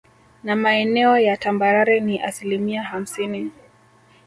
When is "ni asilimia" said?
1.99-2.83